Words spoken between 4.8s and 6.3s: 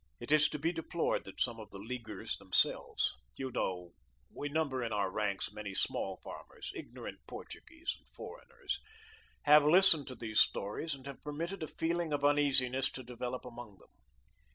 in our ranks many small